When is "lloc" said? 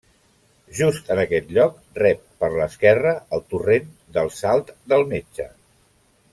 1.57-1.75